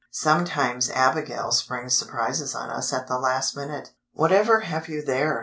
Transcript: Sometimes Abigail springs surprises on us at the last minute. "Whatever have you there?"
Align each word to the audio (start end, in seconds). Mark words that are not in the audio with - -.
Sometimes 0.09 0.89
Abigail 0.89 1.51
springs 1.51 1.95
surprises 1.95 2.55
on 2.55 2.71
us 2.71 2.91
at 2.91 3.05
the 3.05 3.19
last 3.19 3.55
minute. 3.55 3.91
"Whatever 4.13 4.61
have 4.61 4.87
you 4.89 5.03
there?" 5.05 5.39